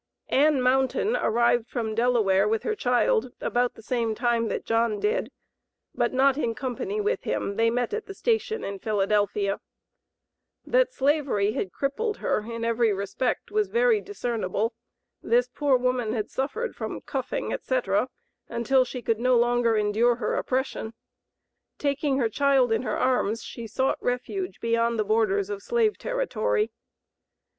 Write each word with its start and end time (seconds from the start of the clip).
Ann 0.29 0.63
Mountain 0.63 1.15
arrived 1.15 1.69
from 1.69 1.93
Delaware 1.93 2.47
with 2.47 2.63
her 2.63 2.73
child 2.73 3.33
about 3.39 3.75
the 3.75 3.83
same 3.83 4.15
time 4.15 4.47
that 4.47 4.65
John 4.65 4.99
did, 4.99 5.31
but 5.93 6.11
not 6.11 6.39
in 6.39 6.55
company 6.55 6.99
with 6.99 7.21
him; 7.21 7.55
they 7.55 7.69
met 7.69 7.93
at 7.93 8.07
the 8.07 8.15
station 8.15 8.63
in 8.63 8.79
Philadelphia. 8.79 9.61
That 10.65 10.91
Slavery 10.91 11.51
had 11.51 11.71
crippled 11.71 12.17
her 12.17 12.43
in 12.51 12.65
every 12.65 12.91
respect 12.91 13.51
was 13.51 13.67
very 13.67 14.01
discernible; 14.01 14.73
this 15.21 15.47
poor 15.47 15.77
woman 15.77 16.13
had 16.13 16.31
suffered 16.31 16.75
from 16.75 17.01
cuffing, 17.01 17.53
etc., 17.53 18.09
until 18.49 18.83
she 18.83 19.03
could 19.03 19.19
no 19.19 19.37
longer 19.37 19.77
endure 19.77 20.15
her 20.15 20.33
oppression. 20.33 20.95
Taking 21.77 22.17
her 22.17 22.27
child 22.27 22.71
in 22.71 22.81
her 22.81 22.97
arms, 22.97 23.43
she 23.43 23.67
sought 23.67 24.01
refuge 24.01 24.59
beyond 24.59 24.97
the 24.97 25.05
borders 25.05 25.51
of 25.51 25.61
slave 25.61 25.99
territory. 25.99 26.71